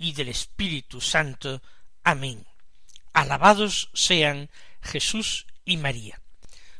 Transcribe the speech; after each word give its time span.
y 0.00 0.12
del 0.14 0.30
Espíritu 0.30 1.00
Santo. 1.02 1.62
Amén. 2.02 2.46
Alabados 3.12 3.90
sean 3.92 4.48
Jesús 4.80 5.46
y 5.66 5.76
María. 5.76 6.20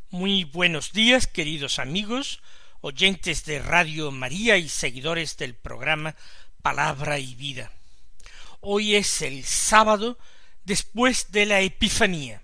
Muy 0.09 0.45
buenos 0.45 0.93
días, 0.93 1.27
queridos 1.27 1.79
amigos, 1.79 2.41
oyentes 2.81 3.45
de 3.45 3.59
Radio 3.59 4.11
María 4.11 4.57
y 4.57 4.71
seguidores 4.71 5.37
del 5.37 5.55
programa 5.55 6.17
Palabra 6.63 7.19
y 7.19 7.35
Vida. 7.35 7.71
Hoy 8.61 8.97
es 8.97 9.21
el 9.21 9.45
sábado 9.45 10.19
después 10.65 11.31
de 11.31 11.45
la 11.45 11.61
Epifanía. 11.61 12.43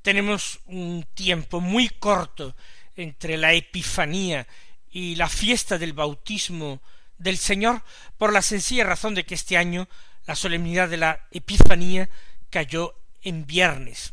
Tenemos 0.00 0.60
un 0.66 1.04
tiempo 1.12 1.60
muy 1.60 1.88
corto 1.88 2.54
entre 2.94 3.36
la 3.36 3.52
Epifanía 3.52 4.46
y 4.92 5.16
la 5.16 5.28
fiesta 5.28 5.76
del 5.76 5.92
bautismo 5.92 6.80
del 7.22 7.38
Señor 7.38 7.82
por 8.18 8.32
la 8.32 8.42
sencilla 8.42 8.84
razón 8.84 9.14
de 9.14 9.24
que 9.24 9.34
este 9.34 9.56
año 9.56 9.88
la 10.26 10.36
solemnidad 10.36 10.88
de 10.88 10.96
la 10.96 11.26
Epifanía 11.30 12.08
cayó 12.50 12.94
en 13.22 13.46
viernes. 13.46 14.12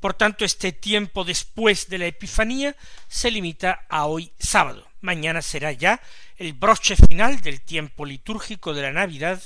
Por 0.00 0.14
tanto, 0.14 0.44
este 0.44 0.72
tiempo 0.72 1.24
después 1.24 1.88
de 1.88 1.98
la 1.98 2.06
Epifanía 2.06 2.74
se 3.06 3.30
limita 3.30 3.86
a 3.88 4.06
hoy 4.06 4.32
sábado. 4.38 4.88
Mañana 5.02 5.42
será 5.42 5.72
ya 5.72 6.00
el 6.36 6.54
broche 6.54 6.96
final 6.96 7.40
del 7.40 7.60
tiempo 7.60 8.06
litúrgico 8.06 8.72
de 8.72 8.82
la 8.82 8.92
Navidad, 8.92 9.42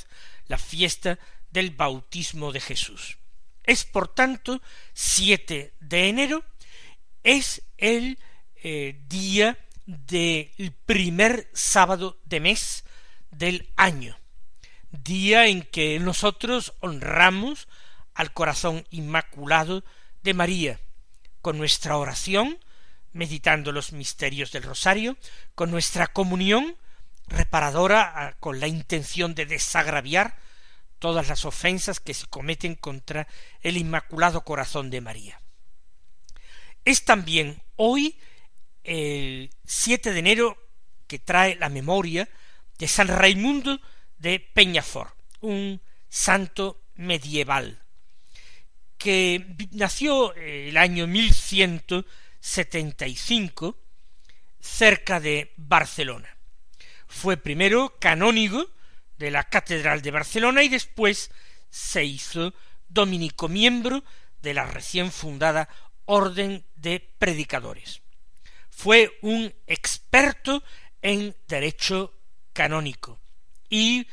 la 0.47 0.59
fiesta 0.59 1.19
del 1.51 1.71
bautismo 1.71 2.53
de 2.53 2.61
Jesús. 2.61 3.19
Es, 3.65 3.85
por 3.85 4.09
tanto, 4.09 4.61
7 4.93 5.75
de 5.81 6.09
enero, 6.09 6.45
es 7.25 7.63
el 7.79 8.19
eh, 8.63 9.01
día 9.09 9.59
del 9.87 10.75
primer 10.87 11.49
sábado 11.53 12.19
de 12.25 12.41
mes 12.41 12.85
del 13.31 13.71
año, 13.77 14.19
día 14.91 15.47
en 15.47 15.63
que 15.63 15.99
nosotros 15.99 16.75
honramos 16.81 17.69
al 18.15 18.33
corazón 18.33 18.87
inmaculado 18.91 19.85
de 20.23 20.35
María, 20.35 20.81
con 21.43 21.59
nuestra 21.59 21.97
oración, 21.97 22.59
meditando 23.13 23.73
los 23.73 23.93
misterios 23.93 24.53
del 24.53 24.63
rosario, 24.63 25.17
con 25.55 25.71
nuestra 25.71 26.07
comunión 26.07 26.77
reparadora 27.27 28.13
ah, 28.15 28.37
con 28.41 28.61
la 28.61 28.67
intención 28.67 29.35
de 29.35 29.47
desagraviar 29.47 30.37
todas 30.99 31.29
las 31.29 31.45
ofensas 31.45 32.01
que 32.01 32.15
se 32.15 32.27
cometen 32.27 32.75
contra 32.75 33.27
el 33.61 33.77
Inmaculado 33.77 34.45
Corazón 34.45 34.91
de 34.91 35.01
María. 35.01 35.41
Es 36.85 37.05
también 37.05 37.63
hoy 37.77 38.19
el 38.85 39.51
7 39.65 40.13
de 40.13 40.19
enero 40.19 40.59
que 41.07 41.19
trae 41.19 41.57
la 41.57 41.71
memoria 41.71 42.29
de 42.79 42.87
San 42.87 43.09
Raimundo 43.09 43.81
de 44.19 44.39
Peñafort, 44.41 45.17
un 45.41 45.81
santo 46.09 46.83
medieval, 46.95 47.83
que 48.99 49.47
nació 49.73 50.35
el 50.35 50.77
año 50.77 51.07
1175 51.07 53.79
cerca 54.61 55.21
de 55.21 55.55
Barcelona. 55.57 56.37
Fue 57.07 57.37
primero 57.37 57.97
canónigo 57.99 58.71
de 59.19 59.31
la 59.31 59.45
Catedral 59.45 60.03
de 60.03 60.11
Barcelona 60.11 60.63
y 60.63 60.69
después 60.69 61.31
se 61.71 62.05
hizo 62.05 62.53
dominico 62.89 63.49
miembro 63.49 64.05
de 64.43 64.53
la 64.55 64.67
recién 64.67 65.11
fundada 65.11 65.71
Orden 66.07 66.65
de 66.77 67.01
Predicadores 67.19 68.04
fue 68.75 69.19
un 69.23 69.55
experto 69.67 70.63
en 71.01 71.35
derecho 71.47 72.13
canónico 72.53 73.21
y 73.69 74.07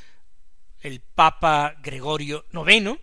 el 0.82 1.00
Papa 1.02 1.76
Gregorio 1.82 2.46
IX 2.54 3.00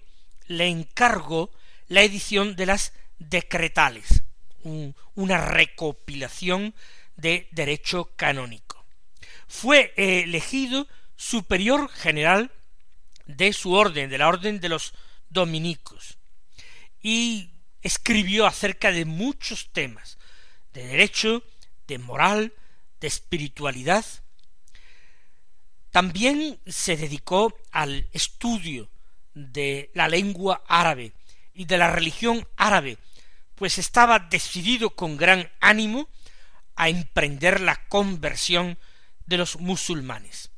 le 0.47 0.68
encargó 0.68 1.50
la 1.88 2.02
edición 2.02 2.56
de 2.56 2.66
las 2.66 2.92
decretales, 3.18 4.22
una 5.14 5.44
recopilación 5.44 6.74
de 7.16 7.48
derecho 7.50 8.12
canónico. 8.16 8.84
Fue 9.47 9.92
elegido 9.97 10.86
superior 11.16 11.88
general 11.91 12.52
de 13.26 13.52
su 13.52 13.72
orden, 13.72 14.10
de 14.10 14.18
la 14.18 14.28
orden 14.28 14.60
de 14.60 14.68
los 14.68 14.94
dominicos, 15.28 16.18
y 17.02 17.50
escribió 17.82 18.47
acerca 18.47 18.91
de 18.91 19.04
muchos 19.04 19.70
temas, 19.72 20.17
de 20.72 20.86
derecho, 20.86 21.42
de 21.86 21.98
moral, 21.98 22.54
de 23.00 23.08
espiritualidad. 23.08 24.04
También 25.90 26.60
se 26.66 26.96
dedicó 26.96 27.54
al 27.70 28.08
estudio 28.12 28.88
de 29.34 29.90
la 29.94 30.08
lengua 30.08 30.64
árabe 30.68 31.12
y 31.54 31.64
de 31.64 31.78
la 31.78 31.90
religión 31.90 32.46
árabe, 32.56 32.98
pues 33.54 33.78
estaba 33.78 34.18
decidido 34.18 34.90
con 34.90 35.16
gran 35.16 35.50
ánimo 35.60 36.08
a 36.76 36.88
emprender 36.88 37.60
la 37.60 37.86
conversión 37.88 38.78
de 39.26 39.38
los 39.38 39.58
musulmanes. 39.58 40.50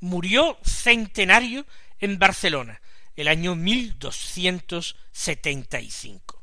Murió 0.00 0.58
centenario 0.64 1.64
en 1.98 2.18
Barcelona 2.18 2.80
el 3.14 3.28
año 3.28 3.54
1275. 3.54 6.35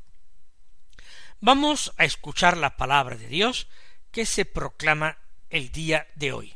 Vamos 1.46 1.92
a 1.98 2.06
escuchar 2.06 2.56
la 2.56 2.74
palabra 2.78 3.16
de 3.16 3.28
Dios 3.28 3.68
que 4.10 4.24
se 4.24 4.46
proclama 4.46 5.18
el 5.50 5.70
día 5.72 6.06
de 6.14 6.32
hoy. 6.32 6.54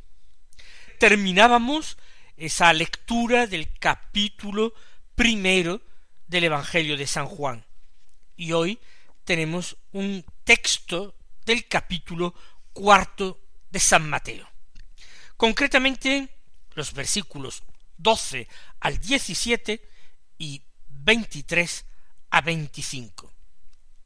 Terminábamos 0.98 1.98
esa 2.38 2.72
lectura 2.72 3.46
del 3.46 3.70
capítulo 3.78 4.72
primero 5.14 5.82
del 6.26 6.44
Evangelio 6.44 6.96
de 6.96 7.06
San 7.06 7.26
Juan 7.26 7.66
y 8.34 8.52
hoy 8.52 8.80
tenemos 9.24 9.76
un 9.92 10.24
texto 10.44 11.14
del 11.44 11.68
capítulo 11.68 12.34
cuarto 12.72 13.42
de 13.68 13.80
San 13.80 14.08
Mateo. 14.08 14.48
Concretamente 15.36 16.30
los 16.72 16.94
versículos 16.94 17.62
doce 17.98 18.48
al 18.80 18.98
diecisiete 18.98 19.86
y 20.38 20.62
veintitrés 20.88 21.84
a 22.30 22.40
veinticinco 22.40 23.34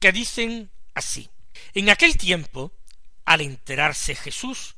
que 0.02 0.10
dicen 0.10 0.68
así. 0.94 1.30
En 1.74 1.88
aquel 1.88 2.18
tiempo, 2.18 2.72
al 3.24 3.40
enterarse 3.40 4.16
Jesús 4.16 4.74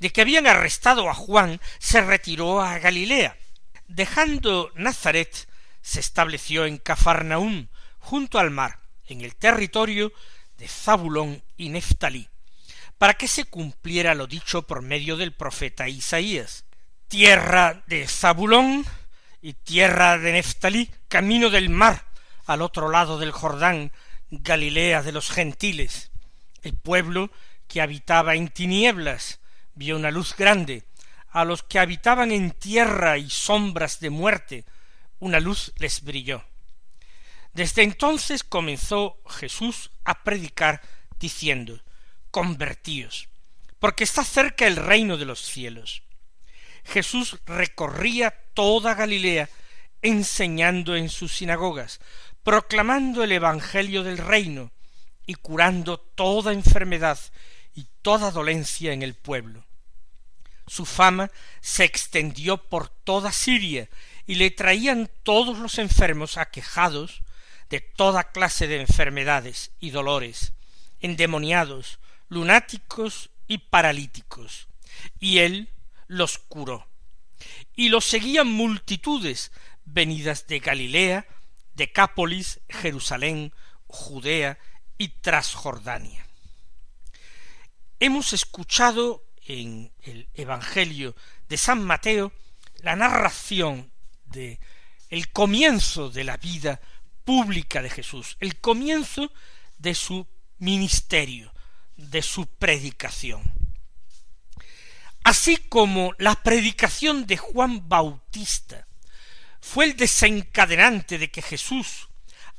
de 0.00 0.10
que 0.10 0.22
habían 0.22 0.48
arrestado 0.48 1.08
a 1.08 1.14
Juan, 1.14 1.60
se 1.78 2.00
retiró 2.00 2.60
a 2.60 2.80
Galilea. 2.80 3.38
Dejando 3.86 4.72
Nazaret, 4.74 5.48
se 5.82 6.00
estableció 6.00 6.66
en 6.66 6.78
Cafarnaúm, 6.78 7.68
junto 8.00 8.40
al 8.40 8.50
mar, 8.50 8.80
en 9.06 9.20
el 9.20 9.36
territorio 9.36 10.12
de 10.58 10.66
Zabulón 10.66 11.44
y 11.56 11.68
Neftalí, 11.68 12.28
para 12.98 13.14
que 13.14 13.28
se 13.28 13.44
cumpliera 13.44 14.16
lo 14.16 14.26
dicho 14.26 14.62
por 14.62 14.82
medio 14.82 15.16
del 15.16 15.32
profeta 15.32 15.88
Isaías. 15.88 16.64
Tierra 17.06 17.84
de 17.86 18.08
Zabulón 18.08 18.84
y 19.40 19.52
tierra 19.52 20.18
de 20.18 20.32
Neftalí, 20.32 20.90
camino 21.06 21.50
del 21.50 21.68
mar, 21.68 22.04
al 22.46 22.62
otro 22.62 22.90
lado 22.90 23.16
del 23.20 23.30
Jordán, 23.30 23.92
Galilea 24.30 25.02
de 25.02 25.12
los 25.12 25.30
gentiles. 25.30 26.10
El 26.62 26.74
pueblo 26.74 27.30
que 27.68 27.80
habitaba 27.80 28.34
en 28.34 28.48
tinieblas 28.48 29.40
vio 29.74 29.96
una 29.96 30.10
luz 30.10 30.34
grande. 30.36 30.84
A 31.30 31.44
los 31.44 31.62
que 31.62 31.78
habitaban 31.78 32.32
en 32.32 32.50
tierra 32.50 33.18
y 33.18 33.28
sombras 33.28 34.00
de 34.00 34.10
muerte, 34.10 34.64
una 35.18 35.38
luz 35.38 35.72
les 35.76 36.02
brilló. 36.02 36.44
Desde 37.52 37.82
entonces 37.82 38.44
comenzó 38.44 39.18
Jesús 39.28 39.90
a 40.04 40.22
predicar 40.22 40.82
diciendo 41.18 41.80
Convertíos, 42.30 43.28
porque 43.78 44.04
está 44.04 44.24
cerca 44.24 44.66
el 44.66 44.76
reino 44.76 45.16
de 45.16 45.24
los 45.24 45.40
cielos. 45.40 46.02
Jesús 46.84 47.38
recorría 47.46 48.30
toda 48.54 48.94
Galilea 48.94 49.48
enseñando 50.02 50.96
en 50.96 51.08
sus 51.08 51.34
sinagogas, 51.36 52.00
proclamando 52.46 53.24
el 53.24 53.32
Evangelio 53.32 54.04
del 54.04 54.18
reino 54.18 54.70
y 55.26 55.34
curando 55.34 55.98
toda 55.98 56.52
enfermedad 56.52 57.18
y 57.74 57.88
toda 58.02 58.30
dolencia 58.30 58.92
en 58.92 59.02
el 59.02 59.14
pueblo. 59.14 59.64
Su 60.68 60.86
fama 60.86 61.32
se 61.60 61.82
extendió 61.82 62.58
por 62.58 62.88
toda 62.88 63.32
Siria 63.32 63.88
y 64.28 64.36
le 64.36 64.52
traían 64.52 65.10
todos 65.24 65.58
los 65.58 65.80
enfermos 65.80 66.36
aquejados 66.36 67.22
de 67.68 67.80
toda 67.80 68.30
clase 68.30 68.68
de 68.68 68.80
enfermedades 68.80 69.72
y 69.80 69.90
dolores, 69.90 70.52
endemoniados, 71.00 71.98
lunáticos 72.28 73.30
y 73.48 73.58
paralíticos, 73.58 74.68
y 75.18 75.38
él 75.38 75.68
los 76.06 76.38
curó. 76.38 76.86
Y 77.74 77.88
los 77.88 78.04
seguían 78.04 78.46
multitudes 78.46 79.50
venidas 79.84 80.46
de 80.46 80.60
Galilea, 80.60 81.26
Decápolis, 81.76 82.60
Jerusalén, 82.68 83.52
Judea 83.86 84.58
y 84.98 85.08
Transjordania. 85.08 86.26
Hemos 88.00 88.32
escuchado 88.32 89.24
en 89.46 89.92
el 90.02 90.28
Evangelio 90.34 91.14
de 91.48 91.56
San 91.56 91.82
Mateo 91.84 92.32
la 92.82 92.96
narración 92.96 93.90
de 94.24 94.58
el 95.10 95.30
comienzo 95.30 96.10
de 96.10 96.24
la 96.24 96.36
vida 96.36 96.80
pública 97.24 97.82
de 97.82 97.90
Jesús, 97.90 98.36
el 98.40 98.60
comienzo 98.60 99.30
de 99.78 99.94
su 99.94 100.26
ministerio, 100.58 101.52
de 101.96 102.22
su 102.22 102.46
predicación. 102.46 103.42
Así 105.24 105.56
como 105.56 106.12
la 106.18 106.42
predicación 106.42 107.26
de 107.26 107.36
Juan 107.36 107.88
Bautista 107.88 108.85
fue 109.66 109.86
el 109.86 109.96
desencadenante 109.96 111.18
de 111.18 111.28
que 111.28 111.42
Jesús 111.42 112.08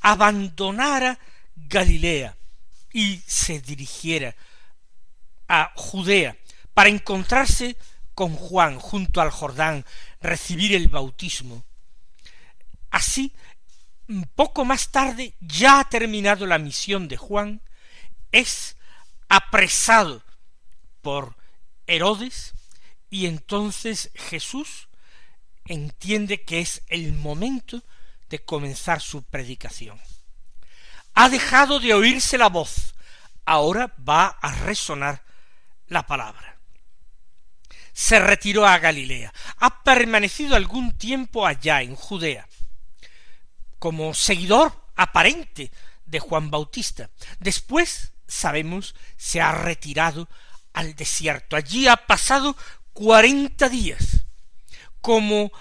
abandonara 0.01 1.17
Galilea 1.55 2.35
y 2.91 3.21
se 3.25 3.61
dirigiera 3.61 4.35
a 5.47 5.71
Judea 5.75 6.35
para 6.73 6.89
encontrarse 6.89 7.77
con 8.13 8.35
Juan 8.35 8.77
junto 8.77 9.21
al 9.21 9.31
Jordán, 9.31 9.85
recibir 10.21 10.75
el 10.75 10.89
bautismo. 10.89 11.63
Así, 12.91 13.31
poco 14.35 14.65
más 14.65 14.91
tarde, 14.91 15.33
ya 15.39 15.79
ha 15.79 15.89
terminado 15.89 16.45
la 16.45 16.57
misión 16.57 17.07
de 17.07 17.15
Juan, 17.15 17.61
es 18.33 18.75
apresado 19.29 20.21
por 21.01 21.37
Herodes 21.87 22.53
y 23.09 23.27
entonces 23.27 24.11
Jesús 24.13 24.89
entiende 25.67 26.43
que 26.43 26.59
es 26.59 26.81
el 26.87 27.13
momento 27.13 27.83
de 28.29 28.39
comenzar 28.39 29.01
su 29.01 29.23
predicación. 29.23 29.99
Ha 31.13 31.29
dejado 31.29 31.79
de 31.79 31.93
oírse 31.93 32.37
la 32.37 32.49
voz, 32.49 32.95
ahora 33.45 33.93
va 34.07 34.27
a 34.27 34.53
resonar 34.53 35.23
la 35.87 36.05
palabra. 36.05 36.57
Se 37.93 38.19
retiró 38.19 38.67
a 38.67 38.77
Galilea, 38.77 39.33
ha 39.57 39.83
permanecido 39.83 40.55
algún 40.55 40.97
tiempo 40.97 41.47
allá 41.47 41.81
en 41.81 41.95
Judea, 41.95 42.47
como 43.79 44.13
seguidor 44.13 44.73
aparente 44.95 45.71
de 46.05 46.19
Juan 46.19 46.51
Bautista. 46.51 47.09
Después, 47.39 48.13
sabemos, 48.27 48.93
se 49.15 49.41
ha 49.41 49.51
retirado 49.51 50.29
al 50.73 50.95
desierto. 50.95 51.55
Allí 51.55 51.87
ha 51.87 51.97
pasado 51.97 52.55
cuarenta 52.93 53.69
días, 53.69 54.26
como 55.07 55.53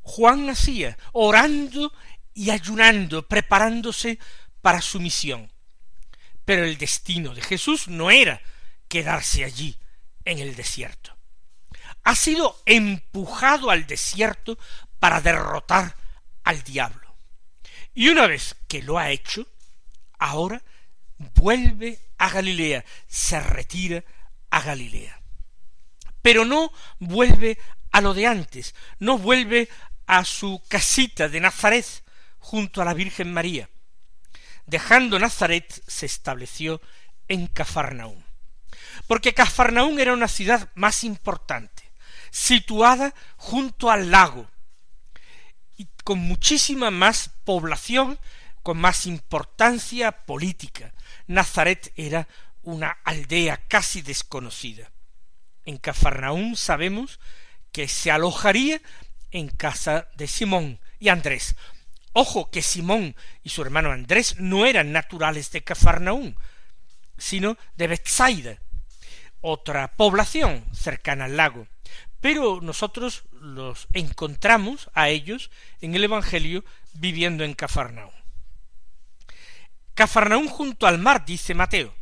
Juan 0.00 0.48
hacía, 0.48 0.96
orando 1.12 1.92
y 2.32 2.48
ayunando, 2.48 3.28
preparándose 3.28 4.18
para 4.62 4.80
su 4.80 5.00
misión. 5.00 5.52
Pero 6.46 6.64
el 6.64 6.78
destino 6.78 7.34
de 7.34 7.42
Jesús 7.42 7.88
no 7.88 8.10
era 8.10 8.40
quedarse 8.88 9.44
allí, 9.44 9.76
en 10.24 10.38
el 10.38 10.56
desierto. 10.56 11.14
Ha 12.04 12.14
sido 12.14 12.58
empujado 12.64 13.68
al 13.68 13.86
desierto 13.86 14.58
para 14.98 15.20
derrotar 15.20 15.94
al 16.42 16.62
diablo. 16.62 17.14
Y 17.92 18.08
una 18.08 18.26
vez 18.26 18.56
que 18.66 18.80
lo 18.80 18.96
ha 18.96 19.10
hecho, 19.10 19.46
ahora 20.18 20.62
vuelve 21.34 21.98
a 22.16 22.30
Galilea, 22.30 22.82
se 23.06 23.40
retira 23.40 24.02
a 24.48 24.62
Galilea. 24.62 25.20
Pero 26.22 26.46
no 26.46 26.72
vuelve 26.98 27.58
a 27.96 28.02
lo 28.02 28.12
de 28.12 28.26
antes, 28.26 28.74
no 28.98 29.16
vuelve 29.16 29.70
a 30.06 30.22
su 30.26 30.62
casita 30.68 31.30
de 31.30 31.40
Nazaret 31.40 31.86
junto 32.38 32.82
a 32.82 32.84
la 32.84 32.92
Virgen 32.92 33.32
María. 33.32 33.70
Dejando 34.66 35.18
Nazaret 35.18 35.82
se 35.86 36.04
estableció 36.04 36.82
en 37.26 37.46
Cafarnaúm. 37.46 38.22
Porque 39.06 39.32
Cafarnaúm 39.32 39.98
era 39.98 40.12
una 40.12 40.28
ciudad 40.28 40.68
más 40.74 41.04
importante, 41.04 41.90
situada 42.30 43.14
junto 43.38 43.90
al 43.90 44.10
lago, 44.10 44.46
y 45.78 45.88
con 46.04 46.18
muchísima 46.18 46.90
más 46.90 47.30
población, 47.44 48.18
con 48.62 48.76
más 48.76 49.06
importancia 49.06 50.12
política. 50.26 50.92
Nazaret 51.28 51.94
era 51.96 52.28
una 52.62 52.90
aldea 53.04 53.56
casi 53.56 54.02
desconocida. 54.02 54.92
En 55.64 55.78
Cafarnaúm 55.78 56.56
sabemos 56.56 57.20
que 57.72 57.88
se 57.88 58.10
alojaría 58.10 58.80
en 59.30 59.48
casa 59.48 60.08
de 60.16 60.26
Simón 60.26 60.80
y 60.98 61.08
Andrés. 61.08 61.56
Ojo 62.12 62.50
que 62.50 62.62
Simón 62.62 63.14
y 63.42 63.50
su 63.50 63.62
hermano 63.62 63.92
Andrés 63.92 64.36
no 64.38 64.64
eran 64.64 64.92
naturales 64.92 65.50
de 65.50 65.62
Cafarnaúm, 65.62 66.34
sino 67.18 67.58
de 67.76 67.88
Bethsaida, 67.88 68.58
otra 69.40 69.96
población 69.96 70.64
cercana 70.72 71.26
al 71.26 71.36
lago. 71.36 71.66
Pero 72.20 72.60
nosotros 72.62 73.24
los 73.32 73.86
encontramos 73.92 74.90
a 74.94 75.08
ellos 75.10 75.50
en 75.80 75.94
el 75.94 76.04
Evangelio 76.04 76.64
viviendo 76.94 77.44
en 77.44 77.54
Cafarnaúm. 77.54 78.12
Cafarnaúm 79.94 80.48
junto 80.48 80.86
al 80.86 80.98
mar, 80.98 81.24
dice 81.24 81.54
Mateo, 81.54 81.94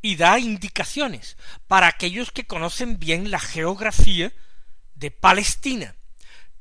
y 0.00 0.16
da 0.16 0.38
indicaciones 0.38 1.36
para 1.68 1.86
aquellos 1.86 2.32
que 2.32 2.46
conocen 2.46 2.98
bien 2.98 3.30
la 3.30 3.40
geografía 3.40 4.32
de 5.02 5.10
Palestina, 5.10 5.96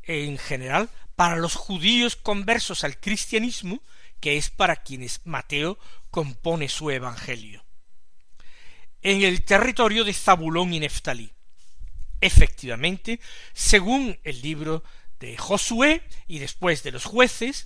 en 0.01 0.37
general 0.39 0.89
para 1.15 1.37
los 1.37 1.53
judíos 1.53 2.15
conversos 2.15 2.83
al 2.83 2.99
cristianismo, 2.99 3.83
que 4.19 4.35
es 4.35 4.49
para 4.49 4.77
quienes 4.77 5.21
Mateo 5.25 5.77
compone 6.09 6.67
su 6.67 6.89
Evangelio. 6.89 7.63
En 9.03 9.21
el 9.21 9.43
territorio 9.43 10.03
de 10.03 10.13
Zabulón 10.13 10.73
y 10.73 10.79
Neftalí. 10.79 11.31
Efectivamente, 12.19 13.19
según 13.53 14.19
el 14.23 14.41
libro 14.41 14.83
de 15.19 15.37
Josué 15.37 16.03
y 16.27 16.39
después 16.39 16.81
de 16.81 16.91
los 16.91 17.05
jueces, 17.05 17.65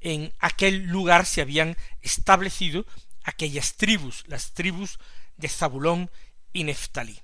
en 0.00 0.32
aquel 0.40 0.86
lugar 0.86 1.24
se 1.24 1.40
habían 1.40 1.76
establecido 2.02 2.84
aquellas 3.22 3.76
tribus, 3.76 4.24
las 4.26 4.54
tribus 4.54 4.98
de 5.36 5.48
Zabulón 5.48 6.10
y 6.52 6.64
Neftalí. 6.64 7.20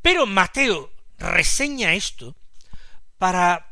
Pero 0.00 0.26
Mateo 0.26 0.92
reseña 1.18 1.94
esto 1.94 2.36
para 3.18 3.70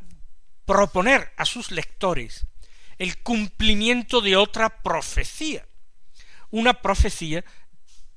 proponer 0.64 1.32
a 1.36 1.44
sus 1.44 1.70
lectores 1.70 2.46
el 2.98 3.22
cumplimiento 3.22 4.20
de 4.20 4.36
otra 4.36 4.82
profecía, 4.82 5.66
una 6.50 6.74
profecía 6.74 7.44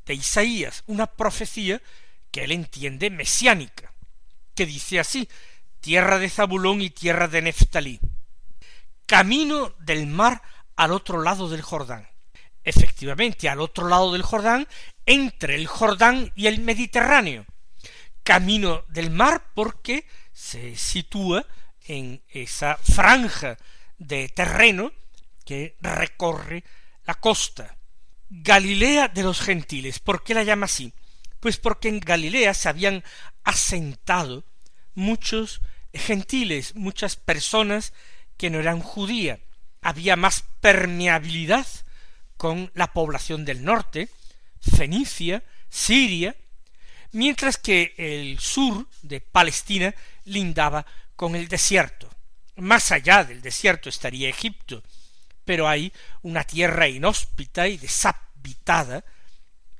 de 0.05 0.13
Isaías, 0.13 0.83
una 0.85 1.07
profecía 1.07 1.81
que 2.31 2.43
él 2.43 2.51
entiende 2.51 3.09
mesiánica, 3.09 3.93
que 4.53 4.65
dice 4.65 4.99
así, 4.99 5.27
tierra 5.79 6.19
de 6.19 6.29
Zabulón 6.29 6.81
y 6.81 6.89
tierra 6.89 7.27
de 7.27 7.41
Neftalí, 7.41 7.99
camino 9.05 9.73
del 9.79 10.07
mar 10.07 10.41
al 10.75 10.91
otro 10.91 11.21
lado 11.21 11.49
del 11.49 11.61
Jordán. 11.61 12.07
Efectivamente, 12.63 13.47
al 13.49 13.61
otro 13.61 13.87
lado 13.87 14.11
del 14.11 14.23
Jordán, 14.23 14.67
entre 15.05 15.55
el 15.55 15.67
Jordán 15.67 16.31
y 16.35 16.47
el 16.47 16.59
Mediterráneo. 16.59 17.45
Camino 18.25 18.83
del 18.89 19.11
mar 19.11 19.51
porque 19.53 20.07
se 20.33 20.75
sitúa 20.75 21.45
en 21.87 22.23
esa 22.27 22.75
franja 22.77 23.55
de 23.99 24.27
terreno 24.29 24.91
que 25.45 25.77
recorre 25.79 26.63
la 27.05 27.13
costa. 27.13 27.77
Galilea 28.29 29.09
de 29.09 29.21
los 29.21 29.39
gentiles. 29.39 29.99
¿Por 29.99 30.23
qué 30.23 30.33
la 30.33 30.43
llama 30.43 30.65
así? 30.65 30.91
Pues 31.39 31.57
porque 31.57 31.87
en 31.87 31.99
Galilea 31.99 32.55
se 32.55 32.67
habían 32.67 33.03
asentado 33.43 34.43
muchos 34.95 35.61
gentiles, 35.93 36.73
muchas 36.75 37.15
personas 37.17 37.93
que 38.37 38.49
no 38.49 38.59
eran 38.59 38.79
judías. 38.79 39.39
Había 39.81 40.15
más 40.15 40.45
permeabilidad 40.61 41.67
con 42.37 42.71
la 42.73 42.91
población 42.91 43.45
del 43.45 43.63
norte, 43.63 44.09
Fenicia, 44.59 45.43
Siria, 45.69 46.35
mientras 47.15 47.57
que 47.57 47.93
el 47.97 48.39
sur 48.39 48.87
de 49.01 49.21
Palestina 49.21 49.95
lindaba 50.25 50.85
con 51.15 51.35
el 51.35 51.47
desierto. 51.47 52.09
Más 52.57 52.91
allá 52.91 53.23
del 53.23 53.41
desierto 53.41 53.87
estaría 53.87 54.27
Egipto, 54.27 54.83
pero 55.45 55.67
hay 55.67 55.93
una 56.23 56.43
tierra 56.43 56.89
inhóspita 56.89 57.69
y 57.69 57.77
deshabitada 57.77 59.05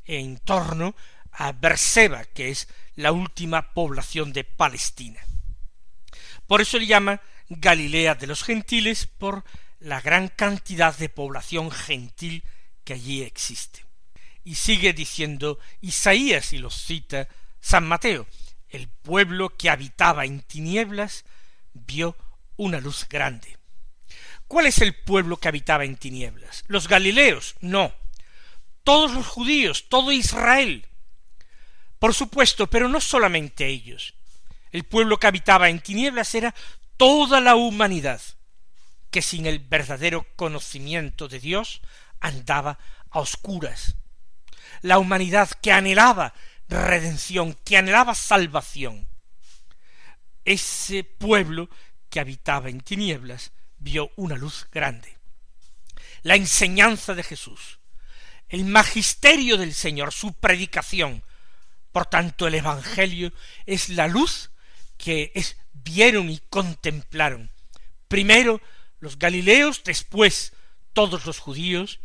en 0.06 0.38
torno 0.40 0.96
a 1.34 1.52
Berseba, 1.52 2.24
que 2.24 2.52
es 2.52 2.70
la 2.96 3.12
última 3.12 3.74
población 3.74 4.32
de 4.32 4.46
Palestina. 4.46 5.20
Por 6.48 6.62
eso 6.62 6.80
le 6.80 6.86
llama 6.86 7.22
Galilea 7.50 8.16
de 8.16 8.28
los 8.28 8.44
gentiles 8.44 9.08
por 9.08 9.44
la 9.80 10.00
gran 10.00 10.30
cantidad 10.30 10.98
de 10.98 11.10
población 11.10 11.70
gentil 11.70 12.44
que 12.86 12.94
allí 12.94 13.24
existe. 13.24 13.85
Y 14.46 14.56
sigue 14.56 14.94
diciendo 14.94 15.60
Isaías 15.82 16.54
y 16.54 16.60
los 16.60 16.74
cita 16.74 17.28
San 17.60 17.86
Mateo, 17.86 18.28
el 18.70 18.88
pueblo 18.88 19.58
que 19.58 19.70
habitaba 19.70 20.24
en 20.24 20.42
tinieblas 20.42 21.26
vio 21.74 22.16
una 22.56 22.80
luz 22.80 23.06
grande. 23.10 23.58
¿Cuál 24.48 24.68
es 24.68 24.80
el 24.80 24.94
pueblo 24.94 25.38
que 25.38 25.48
habitaba 25.48 25.84
en 25.84 25.98
tinieblas? 25.98 26.64
¿Los 26.68 26.88
Galileos? 26.88 27.56
No. 27.60 27.94
Todos 28.84 29.12
los 29.12 29.26
judíos, 29.26 29.90
todo 29.90 30.12
Israel. 30.12 30.88
Por 32.00 32.14
supuesto, 32.14 32.68
pero 32.68 32.88
no 32.88 33.02
solamente 33.02 33.66
ellos. 33.66 34.14
El 34.72 34.84
pueblo 34.84 35.18
que 35.18 35.28
habitaba 35.28 35.70
en 35.70 35.80
tinieblas 35.80 36.36
era 36.36 36.54
toda 36.98 37.42
la 37.42 37.56
humanidad, 37.56 38.22
que 39.10 39.22
sin 39.22 39.48
el 39.48 39.60
verdadero 39.60 40.28
conocimiento 40.36 41.28
de 41.28 41.40
Dios 41.40 41.82
andaba 42.20 42.78
a 43.10 43.20
oscuras. 43.20 43.96
La 44.82 45.00
humanidad 45.00 45.50
que 45.62 45.72
anhelaba 45.72 46.34
redención, 46.68 47.58
que 47.64 47.78
anhelaba 47.78 48.16
salvación. 48.16 49.08
Ese 50.44 51.04
pueblo 51.04 51.70
que 52.10 52.20
habitaba 52.20 52.70
en 52.70 52.82
tinieblas 52.82 53.52
vio 53.78 54.12
una 54.16 54.36
luz 54.36 54.68
grande. 54.72 55.18
La 56.24 56.36
enseñanza 56.36 57.14
de 57.14 57.24
Jesús, 57.24 57.80
el 58.50 58.66
magisterio 58.66 59.58
del 59.58 59.74
Señor, 59.74 60.14
su 60.14 60.34
predicación. 60.34 61.24
Por 61.92 62.06
tanto, 62.08 62.48
el 62.48 62.56
Evangelio 62.56 63.32
es 63.66 63.90
la 63.90 64.08
luz 64.08 64.52
que 64.98 65.32
es, 65.36 65.58
vieron 65.74 66.30
y 66.30 66.40
contemplaron. 66.50 67.52
Primero 68.08 68.62
los 69.00 69.20
galileos, 69.20 69.84
después 69.84 70.54
todos 70.94 71.26
los 71.26 71.40
judíos, 71.40 72.00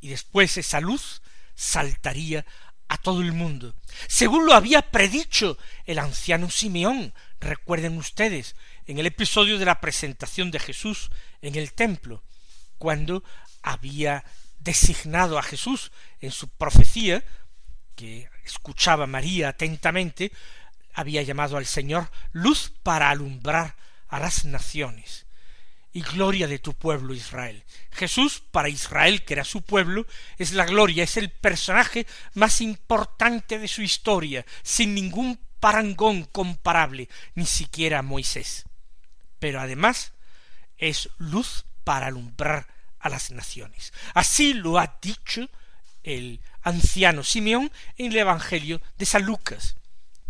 y 0.00 0.08
después 0.08 0.56
esa 0.56 0.80
luz 0.80 1.20
saltaría 1.60 2.46
a 2.88 2.96
todo 2.96 3.20
el 3.20 3.32
mundo, 3.32 3.74
según 4.08 4.46
lo 4.46 4.54
había 4.54 4.80
predicho 4.82 5.58
el 5.84 5.98
anciano 5.98 6.48
Simeón, 6.48 7.12
recuerden 7.38 7.98
ustedes, 7.98 8.56
en 8.86 8.98
el 8.98 9.06
episodio 9.06 9.58
de 9.58 9.66
la 9.66 9.80
presentación 9.80 10.50
de 10.50 10.58
Jesús 10.58 11.10
en 11.42 11.54
el 11.54 11.72
templo, 11.74 12.24
cuando 12.78 13.22
había 13.62 14.24
designado 14.58 15.38
a 15.38 15.42
Jesús 15.42 15.92
en 16.20 16.32
su 16.32 16.48
profecía, 16.48 17.22
que 17.94 18.30
escuchaba 18.44 19.06
María 19.06 19.50
atentamente, 19.50 20.32
había 20.94 21.22
llamado 21.22 21.58
al 21.58 21.66
Señor 21.66 22.10
luz 22.32 22.72
para 22.82 23.10
alumbrar 23.10 23.76
a 24.08 24.18
las 24.18 24.46
naciones 24.46 25.26
y 25.92 26.02
gloria 26.02 26.46
de 26.46 26.58
tu 26.58 26.74
pueblo 26.74 27.14
Israel. 27.14 27.64
Jesús, 27.90 28.42
para 28.50 28.68
Israel, 28.68 29.24
que 29.24 29.34
era 29.34 29.44
su 29.44 29.62
pueblo, 29.62 30.06
es 30.38 30.52
la 30.52 30.64
gloria, 30.64 31.04
es 31.04 31.16
el 31.16 31.30
personaje 31.30 32.06
más 32.34 32.60
importante 32.60 33.58
de 33.58 33.68
su 33.68 33.82
historia, 33.82 34.44
sin 34.62 34.94
ningún 34.94 35.38
parangón 35.58 36.24
comparable, 36.24 37.08
ni 37.34 37.46
siquiera 37.46 38.02
Moisés. 38.02 38.64
Pero 39.38 39.60
además 39.60 40.12
es 40.78 41.10
luz 41.18 41.64
para 41.84 42.06
alumbrar 42.06 42.66
a 43.00 43.08
las 43.08 43.30
naciones. 43.30 43.92
Así 44.14 44.54
lo 44.54 44.78
ha 44.78 44.98
dicho 45.02 45.48
el 46.02 46.40
anciano 46.62 47.24
Simeón 47.24 47.70
en 47.96 48.12
el 48.12 48.18
Evangelio 48.18 48.80
de 48.96 49.06
San 49.06 49.24
Lucas. 49.24 49.76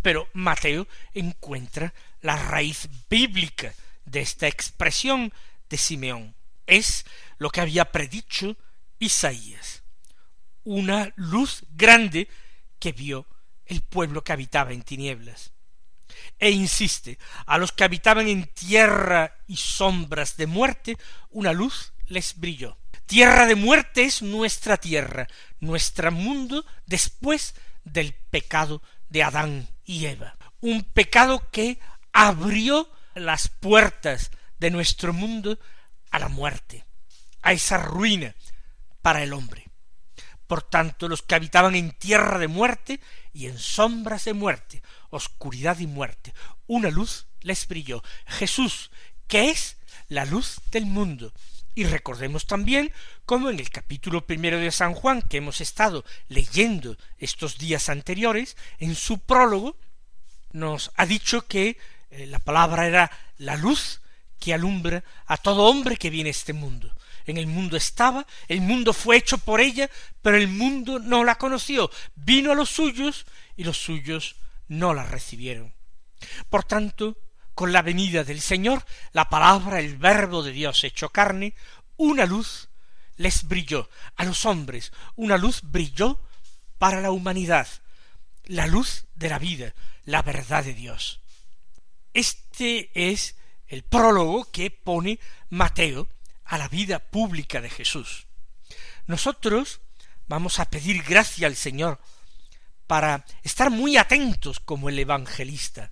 Pero 0.01 0.27
Mateo 0.33 0.87
encuentra 1.13 1.93
la 2.21 2.35
raíz 2.35 2.89
bíblica 3.09 3.73
de 4.11 4.21
esta 4.21 4.47
expresión 4.47 5.33
de 5.69 5.77
Simeón. 5.77 6.35
Es 6.67 7.05
lo 7.37 7.49
que 7.49 7.61
había 7.61 7.91
predicho 7.91 8.57
Isaías. 8.99 9.83
Una 10.63 11.11
luz 11.15 11.63
grande 11.71 12.27
que 12.77 12.91
vio 12.91 13.25
el 13.65 13.81
pueblo 13.81 14.23
que 14.23 14.33
habitaba 14.33 14.73
en 14.73 14.83
tinieblas. 14.83 15.53
E 16.37 16.51
insiste, 16.51 17.17
a 17.45 17.57
los 17.57 17.71
que 17.71 17.83
habitaban 17.83 18.27
en 18.27 18.45
tierra 18.47 19.37
y 19.47 19.55
sombras 19.55 20.35
de 20.37 20.45
muerte, 20.45 20.97
una 21.29 21.53
luz 21.53 21.93
les 22.07 22.37
brilló. 22.37 22.77
Tierra 23.05 23.45
de 23.45 23.55
muerte 23.55 24.03
es 24.03 24.21
nuestra 24.21 24.77
tierra, 24.77 25.27
nuestro 25.59 26.11
mundo 26.11 26.65
después 26.85 27.55
del 27.83 28.13
pecado 28.13 28.81
de 29.09 29.23
Adán 29.23 29.69
y 29.85 30.05
Eva. 30.05 30.35
Un 30.59 30.83
pecado 30.83 31.49
que 31.51 31.79
abrió 32.11 32.89
las 33.15 33.47
puertas 33.47 34.31
de 34.59 34.71
nuestro 34.71 35.13
mundo 35.13 35.59
a 36.11 36.19
la 36.19 36.29
muerte, 36.29 36.85
a 37.41 37.53
esa 37.53 37.77
ruina 37.77 38.35
para 39.01 39.23
el 39.23 39.33
hombre. 39.33 39.65
Por 40.47 40.63
tanto, 40.63 41.07
los 41.07 41.21
que 41.21 41.35
habitaban 41.35 41.75
en 41.75 41.91
tierra 41.91 42.37
de 42.37 42.47
muerte 42.47 42.99
y 43.33 43.47
en 43.47 43.57
sombras 43.57 44.25
de 44.25 44.33
muerte, 44.33 44.83
oscuridad 45.09 45.79
y 45.79 45.87
muerte, 45.87 46.33
una 46.67 46.89
luz 46.89 47.27
les 47.39 47.67
brilló. 47.67 48.03
Jesús, 48.27 48.91
que 49.27 49.49
es 49.49 49.77
la 50.09 50.25
luz 50.25 50.57
del 50.71 50.85
mundo. 50.85 51.33
Y 51.73 51.85
recordemos 51.85 52.47
también 52.47 52.91
cómo 53.25 53.49
en 53.49 53.59
el 53.59 53.69
capítulo 53.69 54.27
primero 54.27 54.57
de 54.57 54.71
San 54.71 54.93
Juan, 54.93 55.21
que 55.21 55.37
hemos 55.37 55.61
estado 55.61 56.03
leyendo 56.27 56.97
estos 57.17 57.57
días 57.57 57.87
anteriores, 57.87 58.57
en 58.77 58.95
su 58.95 59.19
prólogo, 59.19 59.77
nos 60.51 60.91
ha 60.97 61.05
dicho 61.05 61.47
que 61.47 61.77
eh, 62.11 62.27
la 62.27 62.39
palabra 62.39 62.85
era 62.85 63.11
la 63.37 63.55
luz 63.55 64.01
que 64.39 64.53
alumbra 64.53 65.03
a 65.27 65.37
todo 65.37 65.63
hombre 65.63 65.97
que 65.97 66.09
viene 66.09 66.29
a 66.29 66.31
este 66.31 66.53
mundo. 66.53 66.93
En 67.25 67.37
el 67.37 67.47
mundo 67.47 67.77
estaba, 67.77 68.25
el 68.47 68.61
mundo 68.61 68.93
fue 68.93 69.17
hecho 69.17 69.37
por 69.37 69.61
ella, 69.61 69.89
pero 70.21 70.37
el 70.37 70.47
mundo 70.47 70.99
no 70.99 71.23
la 71.23 71.35
conoció. 71.35 71.89
Vino 72.15 72.51
a 72.51 72.55
los 72.55 72.69
suyos 72.69 73.25
y 73.55 73.63
los 73.63 73.77
suyos 73.77 74.35
no 74.67 74.93
la 74.93 75.05
recibieron. 75.05 75.73
Por 76.49 76.63
tanto, 76.63 77.17
con 77.53 77.71
la 77.71 77.81
venida 77.81 78.23
del 78.23 78.41
Señor, 78.41 78.85
la 79.13 79.29
palabra, 79.29 79.79
el 79.79 79.97
verbo 79.97 80.43
de 80.43 80.51
Dios 80.51 80.83
hecho 80.83 81.09
carne, 81.09 81.53
una 81.97 82.25
luz 82.25 82.69
les 83.17 83.47
brilló 83.47 83.89
a 84.15 84.25
los 84.25 84.45
hombres, 84.45 84.91
una 85.15 85.37
luz 85.37 85.61
brilló 85.63 86.19
para 86.79 87.01
la 87.01 87.11
humanidad, 87.11 87.67
la 88.45 88.65
luz 88.65 89.05
de 89.15 89.29
la 89.29 89.37
vida, 89.37 89.73
la 90.05 90.23
verdad 90.23 90.63
de 90.63 90.73
Dios. 90.73 91.20
Este 92.13 92.91
es 92.93 93.35
el 93.67 93.83
prólogo 93.83 94.49
que 94.51 94.69
pone 94.69 95.19
Mateo 95.49 96.07
a 96.45 96.57
la 96.57 96.67
vida 96.67 96.99
pública 96.99 97.61
de 97.61 97.69
Jesús. 97.69 98.27
Nosotros 99.07 99.79
vamos 100.27 100.59
a 100.59 100.65
pedir 100.65 101.03
gracia 101.03 101.47
al 101.47 101.55
Señor 101.55 101.99
para 102.87 103.25
estar 103.43 103.69
muy 103.69 103.95
atentos 103.95 104.59
como 104.59 104.89
el 104.89 104.99
evangelista, 104.99 105.91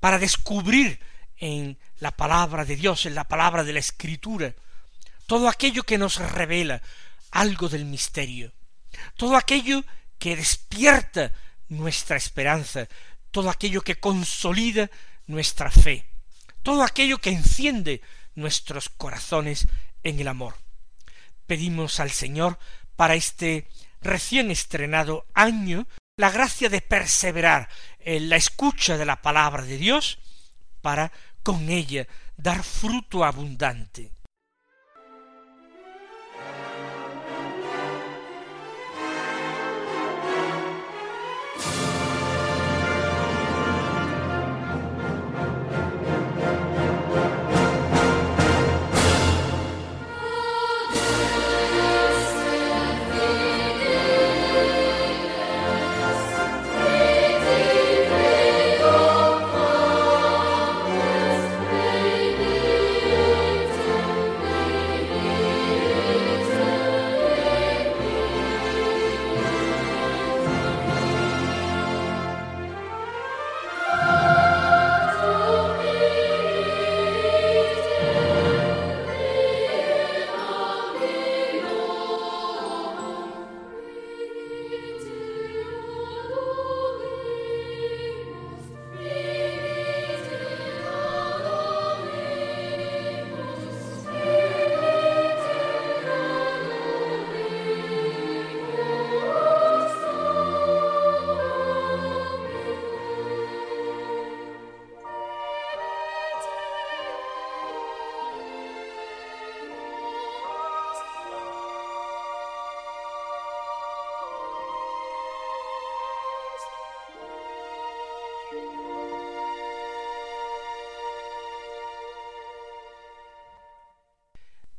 para 0.00 0.18
descubrir 0.18 0.98
en 1.36 1.78
la 2.00 2.10
palabra 2.10 2.64
de 2.64 2.76
Dios, 2.76 3.06
en 3.06 3.14
la 3.14 3.24
palabra 3.24 3.62
de 3.62 3.72
la 3.72 3.78
Escritura, 3.78 4.54
todo 5.26 5.48
aquello 5.48 5.84
que 5.84 5.98
nos 5.98 6.16
revela 6.16 6.82
algo 7.30 7.68
del 7.68 7.84
misterio, 7.84 8.52
todo 9.16 9.36
aquello 9.36 9.84
que 10.18 10.34
despierta 10.34 11.32
nuestra 11.68 12.16
esperanza, 12.16 12.88
todo 13.30 13.48
aquello 13.48 13.82
que 13.82 14.00
consolida 14.00 14.90
nuestra 15.30 15.70
fe 15.70 16.10
todo 16.62 16.82
aquello 16.82 17.18
que 17.18 17.30
enciende 17.30 18.02
nuestros 18.34 18.88
corazones 18.88 19.66
en 20.02 20.20
el 20.20 20.28
amor. 20.28 20.54
Pedimos 21.46 22.00
al 22.00 22.10
Señor 22.10 22.58
para 22.96 23.14
este 23.14 23.68
recién 24.00 24.50
estrenado 24.50 25.26
año 25.34 25.86
la 26.16 26.30
gracia 26.30 26.68
de 26.68 26.80
perseverar 26.80 27.68
en 27.98 28.28
la 28.28 28.36
escucha 28.36 28.98
de 28.98 29.06
la 29.06 29.22
palabra 29.22 29.64
de 29.64 29.78
Dios 29.78 30.18
para 30.82 31.12
con 31.42 31.70
ella 31.70 32.06
dar 32.36 32.62
fruto 32.62 33.24
abundante. 33.24 34.12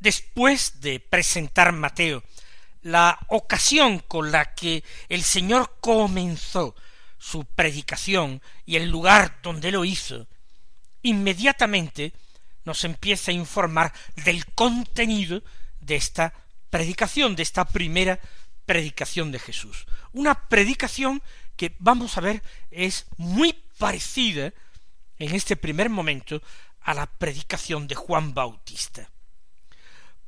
Después 0.01 0.81
de 0.81 0.99
presentar 0.99 1.71
Mateo 1.71 2.23
la 2.81 3.19
ocasión 3.27 3.99
con 3.99 4.31
la 4.31 4.53
que 4.55 4.83
el 5.07 5.23
Señor 5.23 5.77
comenzó 5.79 6.75
su 7.17 7.45
predicación 7.45 8.41
y 8.65 8.75
el 8.75 8.89
lugar 8.89 9.39
donde 9.43 9.71
lo 9.71 9.85
hizo, 9.85 10.27
inmediatamente 11.03 12.13
nos 12.65 12.83
empieza 12.83 13.29
a 13.29 13.35
informar 13.35 13.93
del 14.25 14.45
contenido 14.47 15.43
de 15.79 15.95
esta 15.95 16.33
predicación, 16.71 17.35
de 17.35 17.43
esta 17.43 17.65
primera 17.65 18.19
predicación 18.65 19.31
de 19.31 19.39
Jesús. 19.39 19.85
Una 20.13 20.47
predicación 20.47 21.21
que 21.55 21.75
vamos 21.77 22.17
a 22.17 22.21
ver 22.21 22.41
es 22.71 23.05
muy 23.17 23.53
parecida 23.77 24.51
en 25.19 25.35
este 25.35 25.55
primer 25.55 25.89
momento 25.91 26.41
a 26.81 26.95
la 26.95 27.05
predicación 27.05 27.87
de 27.87 27.93
Juan 27.93 28.33
Bautista. 28.33 29.11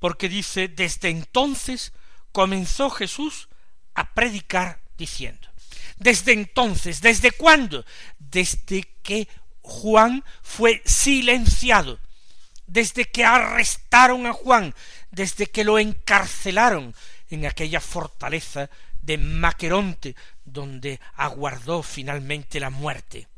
Porque 0.04 0.28
dice, 0.28 0.68
desde 0.68 1.08
entonces 1.08 1.94
comenzó 2.34 2.90
Jesús 2.90 3.48
a 3.94 4.14
predicar 4.14 4.82
diciendo. 4.98 5.48
Desde 5.98 6.34
entonces, 6.34 7.00
¿desde 7.00 7.32
cuándo? 7.32 7.86
Desde 8.20 8.84
que 9.02 9.30
Juan 9.62 10.26
fue 10.42 10.82
silenciado, 10.84 12.02
desde 12.68 13.06
que 13.06 13.24
arrestaron 13.24 14.26
a 14.26 14.34
Juan, 14.34 14.76
desde 15.10 15.48
que 15.48 15.64
lo 15.64 15.80
encarcelaron 15.80 16.94
en 17.30 17.46
aquella 17.46 17.80
fortaleza 17.80 18.70
de 19.02 19.18
Maqueronte, 19.18 20.18
donde 20.44 21.00
aguardó 21.16 21.82
finalmente 21.82 22.60
la 22.60 22.72
muerte. 22.72 23.30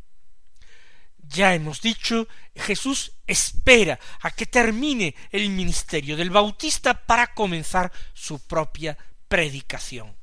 Ya 1.28 1.54
hemos 1.54 1.82
dicho, 1.82 2.28
Jesús 2.56 3.14
espera 3.26 4.00
a 4.22 4.32
que 4.32 4.46
termine 4.46 5.16
el 5.32 5.50
ministerio 5.50 6.16
del 6.16 6.30
Bautista 6.30 6.94
para 6.94 7.34
comenzar 7.34 7.92
su 8.14 8.40
propia 8.40 8.98
predicación. 9.28 10.16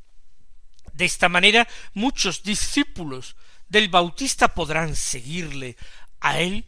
De 0.93 1.05
esta 1.05 1.29
manera 1.29 1.67
muchos 1.95 2.43
discípulos 2.43 3.37
del 3.69 3.89
Bautista 3.89 4.49
podrán 4.49 4.95
seguirle 4.95 5.77
a 6.21 6.39
él 6.39 6.67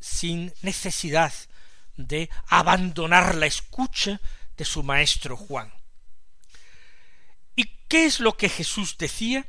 sin 0.00 0.52
necesidad 0.62 1.32
de 1.96 2.28
abandonar 2.48 3.36
la 3.36 3.46
escucha 3.46 4.20
de 4.56 4.64
su 4.64 4.82
maestro 4.82 5.36
Juan. 5.36 5.72
¿Y 7.54 7.64
qué 7.88 8.06
es 8.06 8.20
lo 8.20 8.36
que 8.36 8.48
Jesús 8.48 8.98
decía? 8.98 9.46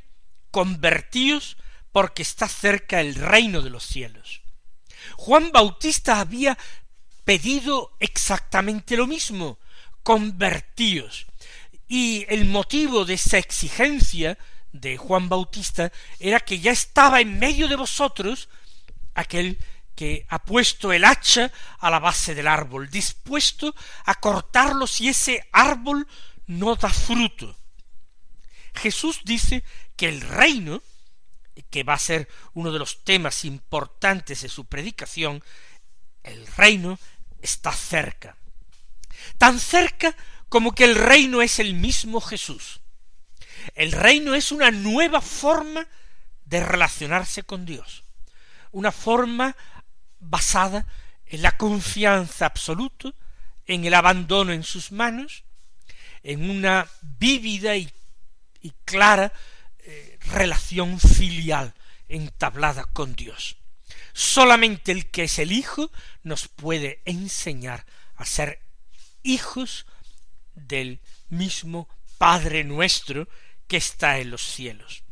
Convertíos 0.50 1.56
porque 1.94 2.22
está 2.22 2.48
cerca 2.48 3.00
el 3.00 3.14
reino 3.14 3.62
de 3.62 3.70
los 3.70 3.86
cielos. 3.86 4.42
Juan 5.14 5.52
Bautista 5.52 6.18
había 6.18 6.58
pedido 7.24 7.92
exactamente 8.00 8.96
lo 8.96 9.06
mismo, 9.06 9.60
convertíos. 10.02 11.26
Y 11.86 12.26
el 12.28 12.46
motivo 12.46 13.04
de 13.04 13.14
esa 13.14 13.38
exigencia 13.38 14.36
de 14.72 14.96
Juan 14.96 15.28
Bautista 15.28 15.92
era 16.18 16.40
que 16.40 16.58
ya 16.58 16.72
estaba 16.72 17.20
en 17.20 17.38
medio 17.38 17.68
de 17.68 17.76
vosotros 17.76 18.48
aquel 19.14 19.56
que 19.94 20.26
ha 20.30 20.40
puesto 20.44 20.92
el 20.92 21.04
hacha 21.04 21.52
a 21.78 21.90
la 21.90 22.00
base 22.00 22.34
del 22.34 22.48
árbol, 22.48 22.90
dispuesto 22.90 23.72
a 24.04 24.16
cortarlo 24.16 24.88
si 24.88 25.10
ese 25.10 25.46
árbol 25.52 26.08
no 26.48 26.74
da 26.74 26.90
fruto. 26.90 27.56
Jesús 28.74 29.20
dice 29.24 29.62
que 29.94 30.08
el 30.08 30.22
reino 30.22 30.82
que 31.70 31.82
va 31.82 31.94
a 31.94 31.98
ser 31.98 32.28
uno 32.54 32.72
de 32.72 32.78
los 32.78 33.04
temas 33.04 33.44
importantes 33.44 34.42
de 34.42 34.48
su 34.48 34.64
predicación, 34.66 35.42
el 36.22 36.46
reino 36.46 36.98
está 37.42 37.72
cerca. 37.72 38.36
Tan 39.38 39.58
cerca 39.60 40.16
como 40.48 40.74
que 40.74 40.84
el 40.84 40.94
reino 40.94 41.42
es 41.42 41.58
el 41.58 41.74
mismo 41.74 42.20
Jesús. 42.20 42.80
El 43.74 43.92
reino 43.92 44.34
es 44.34 44.52
una 44.52 44.70
nueva 44.70 45.20
forma 45.20 45.86
de 46.44 46.60
relacionarse 46.60 47.42
con 47.42 47.64
Dios, 47.64 48.04
una 48.72 48.92
forma 48.92 49.56
basada 50.20 50.86
en 51.26 51.42
la 51.42 51.56
confianza 51.56 52.46
absoluta, 52.46 53.12
en 53.66 53.84
el 53.84 53.94
abandono 53.94 54.52
en 54.52 54.62
sus 54.62 54.92
manos, 54.92 55.44
en 56.22 56.50
una 56.50 56.86
vívida 57.00 57.76
y, 57.76 57.90
clara 58.84 59.32
relación 60.32 60.98
filial 61.00 61.74
entablada 62.08 62.84
con 62.84 63.14
Dios. 63.14 63.56
Solamente 64.12 64.92
el 64.92 65.10
que 65.10 65.24
es 65.24 65.38
el 65.38 65.52
Hijo 65.52 65.90
nos 66.22 66.48
puede 66.48 67.02
enseñar 67.04 67.84
a 68.16 68.24
ser 68.24 68.60
hijos 69.22 69.86
del 70.54 71.00
mismo 71.28 71.88
Padre 72.18 72.64
nuestro 72.64 73.28
que 73.66 73.76
está 73.76 74.18
en 74.18 74.30
los 74.30 74.42
cielos. 74.42 75.02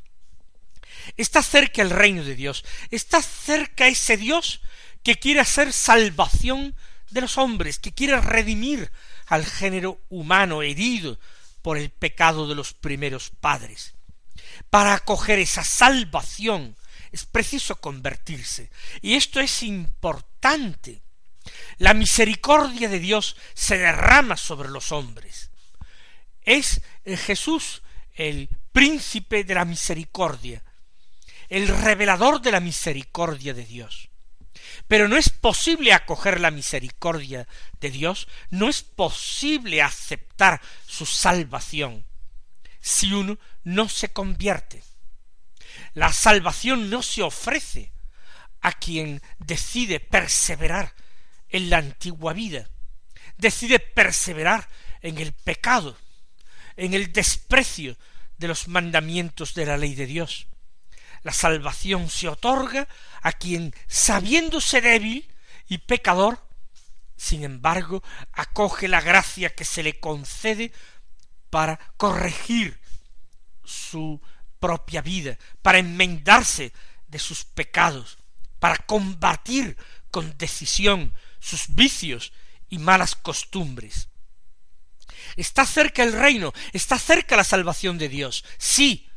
Está 1.17 1.43
cerca 1.43 1.83
el 1.83 1.91
reino 1.91 2.23
de 2.23 2.37
Dios, 2.37 2.65
está 2.91 3.23
cerca 3.23 3.89
ese 3.89 4.17
Dios 4.17 4.61
que 5.03 5.17
quiere 5.17 5.41
hacer 5.41 5.73
salvación 5.73 6.77
de 7.11 7.21
los 7.23 7.39
hombres, 7.39 7.79
que 7.79 7.93
quiere 7.93 8.21
redimir 8.21 8.93
al 9.27 9.45
género 9.45 10.01
humano 10.09 10.63
herido 10.63 11.19
por 11.61 11.77
el 11.77 11.91
pecado 11.91 12.47
de 12.47 12.55
los 12.55 12.73
primeros 12.73 13.31
padres. 13.31 13.95
Para 14.71 14.95
acoger 14.95 15.39
esa 15.39 15.65
salvación 15.65 16.77
es 17.13 17.27
preciso 17.27 17.77
convertirse. 17.77 18.71
Y 19.01 19.15
esto 19.15 19.41
es 19.41 19.63
importante. 19.63 21.03
La 21.79 21.95
misericordia 21.95 22.89
de 22.89 22.99
Dios 22.99 23.37
se 23.55 23.79
derrama 23.79 24.37
sobre 24.37 24.71
los 24.71 24.93
hombres. 24.93 25.51
Es 26.43 26.81
eh, 27.05 27.17
Jesús 27.17 27.83
el 28.15 28.49
príncipe 28.73 29.45
de 29.45 29.55
la 29.55 29.65
misericordia, 29.65 30.63
el 31.49 31.69
revelador 31.69 32.41
de 32.41 32.53
la 32.53 32.61
misericordia 32.61 33.55
de 33.55 33.65
Dios. 33.65 34.09
Pero 34.89 35.09
no 35.09 35.17
es 35.17 35.29
posible 35.29 35.93
acoger 35.93 36.41
la 36.41 36.51
misericordia 36.51 37.47
de 37.81 37.91
Dios, 37.91 38.29
no 38.51 38.69
es 38.69 38.83
posible 38.83 39.83
aceptar 39.83 40.61
su 40.87 41.05
salvación 41.05 42.05
si 42.83 43.15
uno 43.15 43.39
no 43.65 43.89
se 43.89 44.13
convierte. 44.13 44.85
La 45.95 46.13
salvación 46.13 46.91
no 46.91 47.03
se 47.03 47.23
ofrece 47.23 47.93
a 48.61 48.73
quien 48.73 49.23
decide 49.39 50.01
perseverar 50.01 50.95
en 51.49 51.71
la 51.71 51.79
antigua 51.79 52.33
vida, 52.33 52.69
decide 53.39 53.79
perseverar 53.79 54.69
en 55.01 55.19
el 55.19 55.33
pecado, 55.33 55.97
en 56.77 56.95
el 56.95 57.13
desprecio 57.13 57.97
de 58.37 58.49
los 58.49 58.69
mandamientos 58.69 59.55
de 59.55 59.67
la 59.67 59.77
ley 59.77 59.95
de 59.95 60.07
Dios. 60.07 60.47
La 61.23 61.33
salvación 61.33 62.11
se 62.11 62.29
otorga 62.29 62.89
a 63.21 63.33
quien, 63.33 63.75
sabiéndose 63.87 64.81
débil 64.81 65.29
y 65.69 65.79
pecador, 65.79 66.45
sin 67.17 67.45
embargo, 67.45 68.03
acoge 68.33 68.89
la 68.89 69.01
gracia 69.01 69.55
que 69.55 69.65
se 69.65 69.85
le 69.85 70.01
concede 70.01 70.73
para 71.53 71.79
corregir 71.99 72.81
su 73.63 74.23
propia 74.59 75.03
vida, 75.03 75.37
para 75.61 75.77
enmendarse 75.77 76.73
de 77.09 77.19
sus 77.19 77.45
pecados, 77.45 78.17
para 78.59 78.79
combatir 78.79 79.77
con 80.11 80.39
decisión 80.39 81.13
sus 81.41 81.75
vicios 81.75 82.33
y 82.71 82.79
malas 82.79 83.15
costumbres. 83.15 84.09
Está 85.37 85.67
cerca 85.67 86.03
el 86.03 86.15
reino, 86.15 86.55
está 86.73 86.99
cerca 86.99 87.37
la 87.37 87.45
salvación 87.45 87.99
de 87.99 88.09
Dios, 88.09 88.47
sí, 88.57 89.11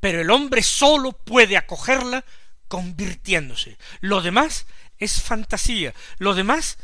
pero 0.00 0.20
el 0.20 0.30
hombre 0.32 0.64
sólo 0.64 1.12
puede 1.12 1.56
acogerla 1.56 2.24
convirtiéndose. 2.66 3.78
Lo 4.00 4.22
demás 4.22 4.66
es 4.98 5.22
fantasía, 5.22 5.94
lo 6.18 6.34
demás 6.34 6.78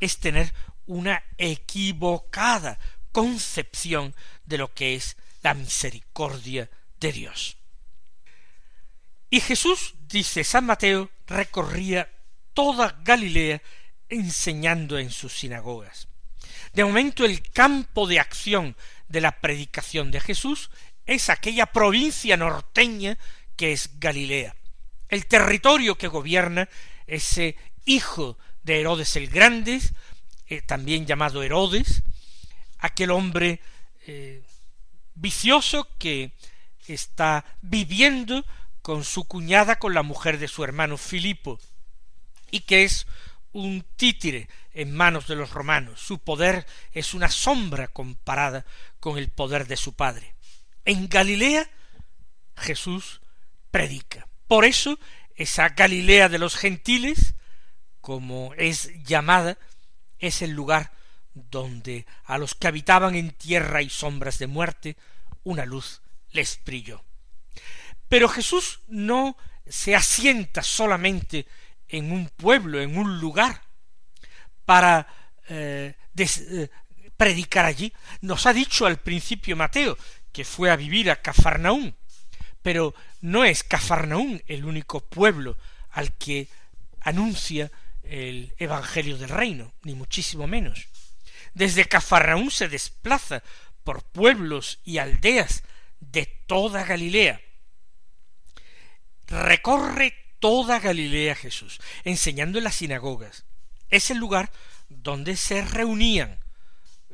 es 0.00 0.18
tener 0.18 0.52
una 0.86 1.22
equivocada 1.38 2.80
concepción 3.12 4.14
de 4.44 4.58
lo 4.58 4.72
que 4.72 4.94
es 4.94 5.16
la 5.42 5.54
misericordia 5.54 6.70
de 6.98 7.12
Dios. 7.12 7.56
Y 9.30 9.40
Jesús, 9.40 9.94
dice 10.08 10.44
San 10.44 10.66
Mateo, 10.66 11.10
recorría 11.26 12.10
toda 12.52 12.98
Galilea 13.02 13.62
enseñando 14.08 14.98
en 14.98 15.10
sus 15.10 15.32
sinagogas. 15.32 16.08
De 16.72 16.84
momento 16.84 17.24
el 17.24 17.42
campo 17.50 18.06
de 18.06 18.20
acción 18.20 18.76
de 19.08 19.20
la 19.20 19.40
predicación 19.40 20.10
de 20.10 20.20
Jesús 20.20 20.70
es 21.06 21.30
aquella 21.30 21.66
provincia 21.66 22.36
norteña 22.36 23.18
que 23.56 23.72
es 23.72 23.98
Galilea. 23.98 24.56
El 25.08 25.26
territorio 25.26 25.96
que 25.96 26.08
gobierna 26.08 26.68
ese 27.06 27.56
hijo 27.84 28.38
de 28.62 28.80
Herodes 28.80 29.16
el 29.16 29.28
Grande, 29.28 29.80
eh, 30.46 30.62
también 30.62 31.06
llamado 31.06 31.42
Herodes, 31.42 32.02
aquel 32.80 33.10
hombre 33.10 33.60
eh, 34.06 34.42
vicioso 35.14 35.88
que 35.98 36.32
está 36.86 37.44
viviendo 37.60 38.44
con 38.82 39.04
su 39.04 39.24
cuñada, 39.24 39.78
con 39.78 39.94
la 39.94 40.02
mujer 40.02 40.38
de 40.38 40.48
su 40.48 40.64
hermano 40.64 40.96
Filipo, 40.96 41.60
y 42.50 42.60
que 42.60 42.84
es 42.84 43.06
un 43.52 43.84
títere 43.96 44.48
en 44.72 44.94
manos 44.94 45.26
de 45.26 45.36
los 45.36 45.50
romanos. 45.50 46.00
Su 46.00 46.18
poder 46.18 46.66
es 46.92 47.14
una 47.14 47.28
sombra 47.28 47.88
comparada 47.88 48.64
con 48.98 49.18
el 49.18 49.28
poder 49.28 49.66
de 49.66 49.76
su 49.76 49.92
Padre. 49.94 50.34
En 50.84 51.08
Galilea 51.08 51.68
Jesús 52.56 53.20
predica. 53.70 54.26
Por 54.46 54.64
eso 54.64 54.98
esa 55.34 55.70
Galilea 55.70 56.28
de 56.28 56.38
los 56.38 56.56
gentiles, 56.56 57.34
como 58.00 58.54
es 58.54 58.90
llamada, 59.04 59.58
es 60.18 60.42
el 60.42 60.50
lugar 60.50 60.92
donde 61.34 62.06
a 62.24 62.38
los 62.38 62.54
que 62.54 62.68
habitaban 62.68 63.14
en 63.14 63.30
tierra 63.30 63.82
y 63.82 63.90
sombras 63.90 64.38
de 64.38 64.46
muerte 64.46 64.96
una 65.44 65.64
luz 65.64 66.02
les 66.32 66.60
brilló. 66.64 67.04
Pero 68.08 68.28
Jesús 68.28 68.80
no 68.88 69.36
se 69.66 69.94
asienta 69.94 70.62
solamente 70.62 71.46
en 71.88 72.12
un 72.12 72.28
pueblo, 72.28 72.80
en 72.80 72.98
un 72.98 73.20
lugar, 73.20 73.62
para 74.64 75.06
eh, 75.48 75.94
eh, 76.16 76.68
predicar 77.16 77.64
allí. 77.64 77.92
Nos 78.20 78.46
ha 78.46 78.52
dicho 78.52 78.86
al 78.86 78.98
principio 78.98 79.56
Mateo 79.56 79.96
que 80.32 80.44
fue 80.44 80.70
a 80.70 80.76
vivir 80.76 81.10
a 81.10 81.22
Cafarnaún, 81.22 81.96
pero 82.62 82.94
no 83.20 83.44
es 83.44 83.64
Cafarnaún 83.64 84.42
el 84.46 84.64
único 84.64 85.00
pueblo 85.00 85.56
al 85.90 86.12
que 86.16 86.48
anuncia 87.00 87.70
el 88.02 88.54
Evangelio 88.58 89.18
del 89.18 89.28
Reino, 89.28 89.72
ni 89.82 89.94
muchísimo 89.94 90.46
menos. 90.46 90.88
Desde 91.54 91.86
Cafarnaún 91.86 92.50
se 92.50 92.68
desplaza 92.68 93.42
por 93.84 94.02
pueblos 94.02 94.80
y 94.84 94.98
aldeas 94.98 95.62
de 96.00 96.26
toda 96.46 96.84
Galilea. 96.84 97.40
Recorre 99.26 100.14
toda 100.38 100.80
Galilea 100.80 101.34
Jesús, 101.34 101.80
enseñando 102.04 102.58
en 102.58 102.64
las 102.64 102.76
sinagogas. 102.76 103.44
Es 103.88 104.10
el 104.10 104.18
lugar 104.18 104.50
donde 104.88 105.36
se 105.36 105.62
reunían 105.62 106.40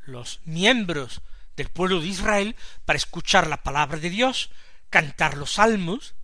los 0.07 0.41
miembros 0.45 1.23
del 1.57 1.69
pueblo 1.69 2.01
de 2.01 2.09
Israel 2.09 2.57
para 2.85 2.97
escuchar 2.97 3.47
la 3.47 3.63
palabra 3.63 3.99
de 3.99 4.11
Dios, 4.11 4.51
cantar 4.91 5.37
los 5.37 5.55
salmos, 5.55 6.15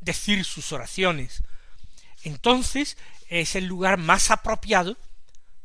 decir 0.00 0.44
sus 0.44 0.72
oraciones. 0.72 1.42
Entonces 2.24 2.96
es 3.28 3.56
el 3.56 3.66
lugar 3.66 3.98
más 3.98 4.30
apropiado 4.30 4.96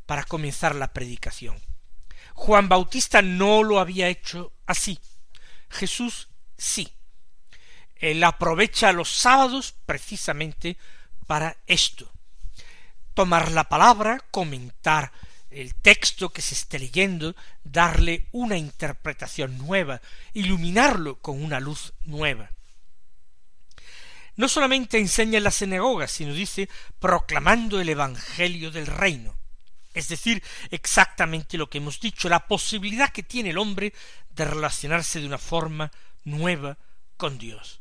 para 0.06 0.24
comenzar 0.24 0.74
la 0.74 0.92
predicación. 0.92 1.60
Juan 2.38 2.68
Bautista 2.68 3.20
no 3.20 3.64
lo 3.64 3.80
había 3.80 4.08
hecho 4.08 4.52
así. 4.64 5.00
Jesús 5.68 6.28
sí. 6.56 6.88
Él 7.96 8.22
aprovecha 8.22 8.92
los 8.92 9.10
sábados 9.10 9.74
precisamente 9.84 10.78
para 11.26 11.56
esto. 11.66 12.10
Tomar 13.12 13.50
la 13.50 13.64
palabra, 13.64 14.24
comentar 14.30 15.10
el 15.50 15.74
texto 15.74 16.30
que 16.30 16.40
se 16.40 16.54
esté 16.54 16.78
leyendo, 16.78 17.34
darle 17.64 18.28
una 18.30 18.56
interpretación 18.56 19.58
nueva, 19.58 20.00
iluminarlo 20.32 21.16
con 21.20 21.42
una 21.42 21.58
luz 21.58 21.92
nueva. 22.04 22.52
No 24.36 24.48
solamente 24.48 24.96
enseña 24.96 25.38
en 25.38 25.44
la 25.44 25.50
sinagoga, 25.50 26.06
sino 26.06 26.32
dice 26.32 26.68
proclamando 27.00 27.80
el 27.80 27.88
Evangelio 27.88 28.70
del 28.70 28.86
reino. 28.86 29.36
Es 29.94 30.08
decir, 30.08 30.42
exactamente 30.70 31.58
lo 31.58 31.68
que 31.68 31.78
hemos 31.78 32.00
dicho, 32.00 32.28
la 32.28 32.46
posibilidad 32.46 33.10
que 33.10 33.22
tiene 33.22 33.50
el 33.50 33.58
hombre 33.58 33.92
de 34.30 34.44
relacionarse 34.44 35.20
de 35.20 35.26
una 35.26 35.38
forma 35.38 35.90
nueva 36.24 36.78
con 37.16 37.38
Dios 37.38 37.80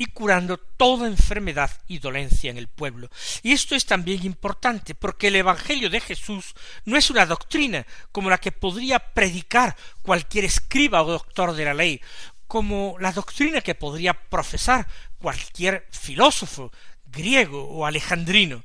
y 0.00 0.06
curando 0.06 0.56
toda 0.56 1.08
enfermedad 1.08 1.70
y 1.88 1.98
dolencia 1.98 2.50
en 2.50 2.56
el 2.56 2.68
pueblo. 2.68 3.10
Y 3.42 3.52
esto 3.52 3.74
es 3.74 3.84
también 3.84 4.24
importante, 4.24 4.94
porque 4.94 5.26
el 5.26 5.36
Evangelio 5.36 5.90
de 5.90 6.00
Jesús 6.00 6.54
no 6.84 6.96
es 6.96 7.10
una 7.10 7.26
doctrina 7.26 7.84
como 8.12 8.30
la 8.30 8.38
que 8.38 8.52
podría 8.52 9.00
predicar 9.00 9.76
cualquier 10.02 10.44
escriba 10.44 11.02
o 11.02 11.10
doctor 11.10 11.52
de 11.52 11.64
la 11.64 11.74
ley, 11.74 12.00
como 12.46 12.96
la 13.00 13.12
doctrina 13.12 13.60
que 13.60 13.74
podría 13.74 14.14
profesar 14.14 14.86
cualquier 15.18 15.86
filósofo 15.90 16.70
griego 17.04 17.68
o 17.68 17.84
alejandrino. 17.84 18.64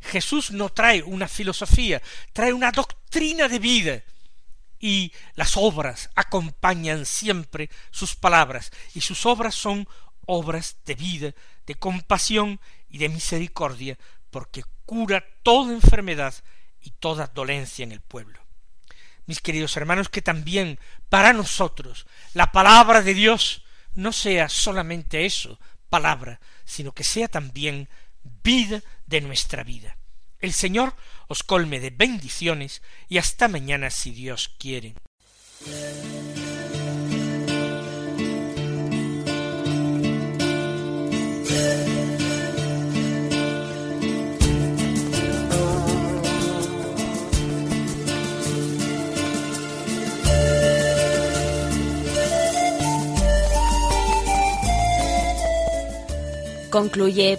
Jesús 0.00 0.50
no 0.50 0.68
trae 0.68 1.02
una 1.02 1.28
filosofía, 1.28 2.00
trae 2.32 2.52
una 2.52 2.70
doctrina 2.70 3.48
de 3.48 3.58
vida, 3.58 4.02
y 4.80 5.12
las 5.34 5.56
obras 5.56 6.10
acompañan 6.14 7.04
siempre 7.04 7.68
sus 7.90 8.14
palabras, 8.14 8.70
y 8.94 9.00
sus 9.00 9.26
obras 9.26 9.54
son 9.54 9.88
obras 10.26 10.76
de 10.84 10.94
vida, 10.94 11.34
de 11.66 11.74
compasión 11.74 12.60
y 12.88 12.98
de 12.98 13.08
misericordia, 13.08 13.98
porque 14.30 14.62
cura 14.86 15.24
toda 15.42 15.72
enfermedad 15.72 16.34
y 16.80 16.90
toda 16.90 17.26
dolencia 17.26 17.82
en 17.82 17.92
el 17.92 18.00
pueblo. 18.00 18.40
Mis 19.26 19.40
queridos 19.40 19.76
hermanos, 19.76 20.08
que 20.08 20.22
también 20.22 20.78
para 21.08 21.32
nosotros 21.32 22.06
la 22.34 22.52
palabra 22.52 23.02
de 23.02 23.14
Dios 23.14 23.64
no 23.94 24.12
sea 24.12 24.48
solamente 24.48 25.26
eso, 25.26 25.58
palabra, 25.90 26.40
sino 26.64 26.92
que 26.92 27.04
sea 27.04 27.28
también 27.28 27.88
vida 28.42 28.82
de 29.06 29.20
nuestra 29.20 29.62
vida. 29.62 29.96
El 30.40 30.52
Señor 30.52 30.94
os 31.26 31.42
colme 31.42 31.80
de 31.80 31.90
bendiciones 31.90 32.82
y 33.08 33.18
hasta 33.18 33.48
mañana 33.48 33.90
si 33.90 34.12
Dios 34.12 34.54
quiere. 34.58 34.94
Concluye 56.70 57.38